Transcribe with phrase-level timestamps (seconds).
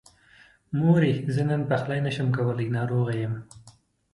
[0.79, 1.13] مورې!
[1.33, 3.33] زه نن پخلی نشمه کولی، ناروغه يم.